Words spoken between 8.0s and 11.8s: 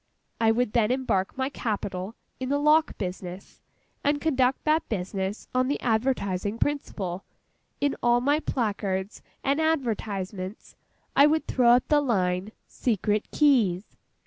all my placards and advertisements, I would throw